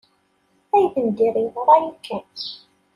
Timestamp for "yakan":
1.85-2.25